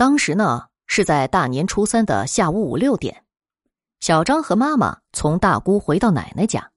[0.00, 3.22] 当时呢是在大年初三的下午五六点，
[4.00, 6.70] 小张和妈妈从大姑回到奶奶家，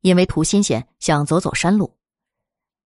[0.00, 1.94] 因为图新鲜，想走走山路。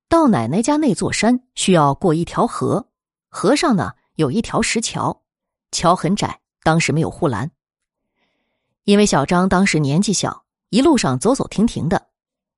[0.06, 2.88] 到奶奶家那座山需要过一条河，
[3.30, 5.22] 河上呢有一条石桥，
[5.72, 7.50] 桥很窄，当时没有护栏。
[8.84, 12.08] 因为小张当时年纪小，一路上走走停停的，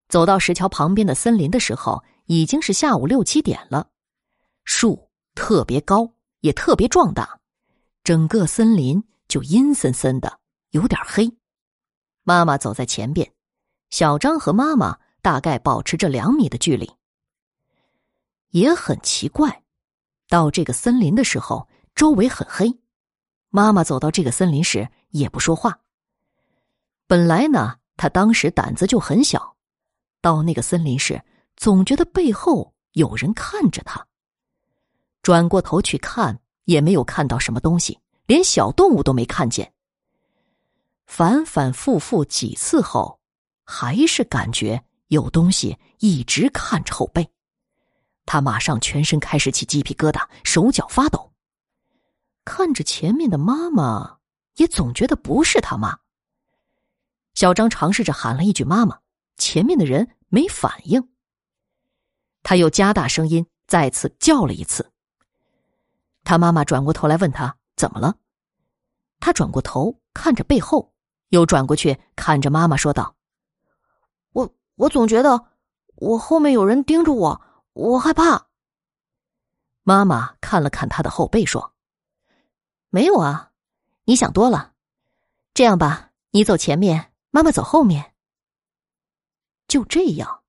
[0.08, 3.90] 走到石桥旁边的森林的时候，已经是下午六七点了，
[4.64, 6.15] 树特别高。
[6.46, 7.40] 也特别壮大，
[8.04, 10.38] 整个森林就阴森森的，
[10.70, 11.28] 有点黑。
[12.22, 13.32] 妈妈走在前边，
[13.90, 16.88] 小张和妈妈大概保持着两米的距离。
[18.50, 19.64] 也很奇怪，
[20.28, 22.72] 到这个森林的时候，周围很黑。
[23.50, 25.80] 妈妈走到这个森林时也不说话。
[27.08, 29.56] 本来呢，她当时胆子就很小，
[30.20, 31.20] 到那个森林时，
[31.56, 34.06] 总觉得背后有人看着她。
[35.22, 39.72] 转过头去看，也没有看到什么东西，连小动物都没看见。
[41.06, 43.18] 反反复复几次后，
[43.64, 47.28] 还是感觉有东西一直看着后背。
[48.26, 51.32] 他马上全身开始起鸡皮疙瘩，手脚发抖。
[52.44, 54.18] 看着前面的妈妈，
[54.56, 55.98] 也总觉得不是他妈。
[57.34, 58.98] 小张尝试着喊了一句“妈妈”，
[59.38, 61.08] 前面的人没反应。
[62.42, 64.90] 他又加大声音，再次叫了一次。
[66.26, 68.16] 他妈妈转过头来问他怎么了，
[69.20, 70.92] 他转过头看着背后，
[71.28, 73.14] 又转过去看着妈妈说道
[74.34, 75.40] ：“我我总觉得
[75.94, 77.40] 我后面有人盯着我，
[77.74, 78.48] 我害怕。”
[79.84, 81.72] 妈妈看了看他的后背说
[82.90, 83.52] ：“没有啊，
[84.02, 84.72] 你想多了。
[85.54, 88.14] 这样吧，你走前面，妈妈走后面。”
[89.68, 90.42] 就这样，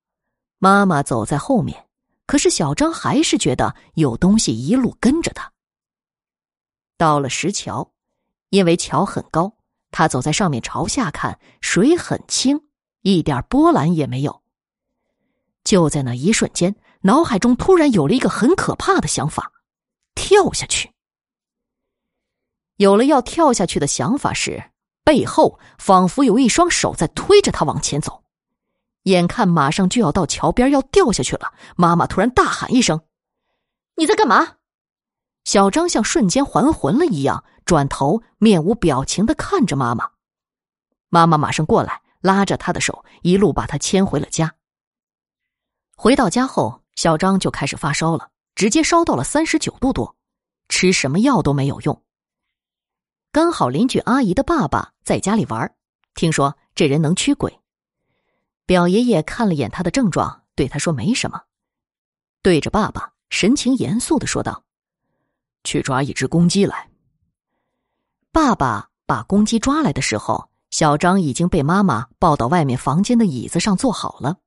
[0.57, 1.87] 妈妈走在后面，
[2.25, 5.53] 可是小张还是觉得有东西一路跟着他。
[6.97, 7.91] 到了石桥，
[8.49, 9.53] 因为桥很高，
[9.91, 12.59] 他走在上面朝下看，水很清，
[13.01, 14.41] 一点波澜也没有。
[15.63, 19.51] 就在那一瞬间，脑海中突然有了一个很可怕的想法：
[20.15, 20.91] 跳下去。
[22.77, 24.71] 有了要跳下去的想法时，
[25.03, 28.23] 背后仿佛有一双手在推着他往前走。
[29.03, 33.01] 眼看马上就要到桥边要掉下去了，妈妈突然大喊一声
[33.95, 34.56] ：“你在干嘛？”
[35.47, 40.11] 小张像瞬间还魂了一样，转头面无表情的看着妈妈。
[41.07, 44.55] 妈妈马上过来，拉着他的手，一路把他牵回了家。
[45.95, 50.17] 回到家后，小张就开始发烧了，直接烧到了三十九度多，
[50.67, 52.03] 吃什么药都没有用。
[53.31, 55.73] 刚好邻居阿姨的爸爸在家里玩，
[56.13, 57.57] 听说这人能驱鬼。
[58.65, 61.43] 表爷爷看了眼他的症状，对他说：“没什么。”
[62.43, 64.65] 对着爸爸，神情严肃的说道。
[65.63, 66.89] 去抓一只公鸡来。
[68.31, 74.37] 爸爸把公鸡抓来的时候，小张已经被妈妈抱到外面房间的椅子上坐好了。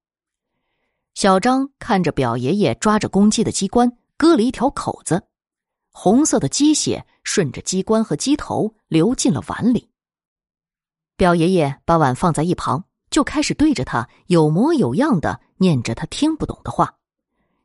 [1.14, 5.24] 小张看着表爷爷抓着公鸡的鸡冠，割了一条口子，
[5.90, 9.90] 红色的鸡血顺着鸡冠和鸡头流进了碗里。
[11.16, 16.94] 表爷爷把碗放在一旁，就开始对着他有模有样的念着他听不懂的话。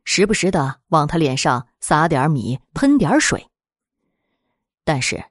[0.06, 3.50] 时不时的往他脸上撒点米，喷点水。
[4.84, 5.22] 但是，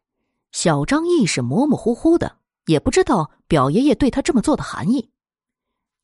[0.52, 5.09] 小张意识模模糊糊的，也不知道表爷爷对他这么做的含义。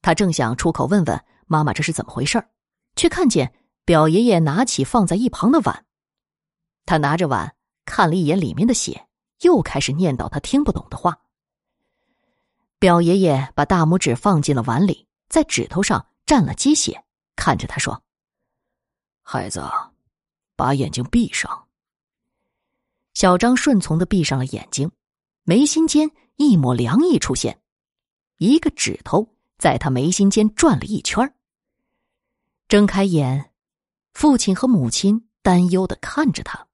[0.02, 2.44] 他正想出口问问妈妈这是怎么回事
[2.96, 3.54] 却看见
[3.86, 5.86] 表爷爷拿起放在一旁的碗。
[6.86, 7.54] 他拿着碗
[7.86, 9.06] 看了一眼里面的血，
[9.42, 11.20] 又开始念叨他听不懂的话。
[12.80, 17.04] 表爷爷把大拇指放进了碗里，在指头上蘸了鸡血，
[17.36, 18.02] 看着他说。
[19.24, 19.64] 孩子，
[20.56, 21.68] 把眼睛闭上。
[23.14, 24.92] 小张顺从的闭上了眼睛，
[25.44, 27.62] 眉心间一抹凉意出现，
[28.38, 31.34] 一个指头在他眉心间转了一圈。
[32.68, 33.52] 睁开眼，
[34.14, 36.68] 父亲和母亲担忧的看着他。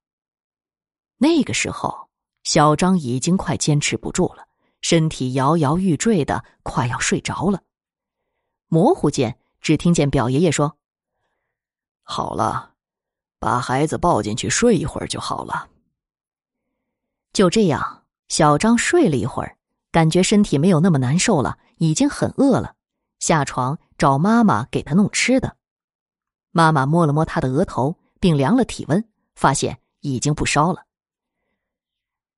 [1.18, 2.08] 那个时候，
[2.44, 4.46] 小张已经快坚持不住了，
[4.80, 7.62] 身体摇摇欲坠的，快要睡着了。
[8.68, 10.77] 模糊间，只听见表爷爷说。
[12.10, 12.70] 好了，
[13.38, 15.68] 把孩子抱进去睡一会儿就好了。
[17.34, 19.58] 就这样，小张睡了一会儿，
[19.92, 22.76] 感觉身体没有那么难受了，已经很饿了，
[23.18, 25.58] 下床找妈妈给他弄吃的。
[26.50, 30.86] 妈妈摸了摸他的额头，并量了体温，发现已经不烧了。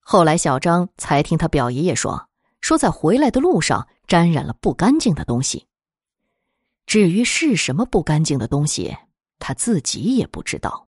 [0.01, 2.29] 后来，小张才听他表爷爷说，
[2.61, 5.69] 说在回来的路上沾染了不干净的东西。
[6.87, 8.99] 至于是什么不干净的东西？
[9.41, 10.79] 他自己也不知道。